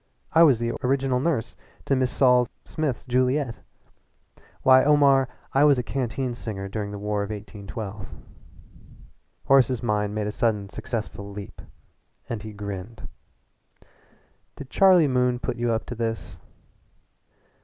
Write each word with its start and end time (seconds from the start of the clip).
I 0.33 0.41
was 0.41 0.57
the 0.57 0.71
original 0.81 1.19
nurse 1.19 1.55
to 1.85 1.93
Mrs. 1.95 2.07
Sol 2.07 2.47
Smith's 2.65 3.05
Juliette. 3.05 3.59
Why, 4.63 4.83
Omar, 4.83 5.29
I 5.53 5.63
was 5.63 5.77
a 5.77 5.83
canteen 5.83 6.33
singer 6.33 6.67
during 6.67 6.89
the 6.89 6.97
War 6.97 7.21
of 7.21 7.29
1812." 7.29 8.07
Horace's 9.45 9.83
mind 9.83 10.15
made 10.15 10.25
a 10.25 10.31
sudden 10.31 10.69
successful 10.69 11.29
leap, 11.29 11.61
and 12.27 12.41
he 12.41 12.51
grinned. 12.51 13.07
"Did 14.55 14.71
Charlie 14.71 15.07
Moon 15.07 15.37
put 15.37 15.57
you 15.57 15.71
up 15.71 15.85
to 15.85 15.93
this?" 15.93 16.39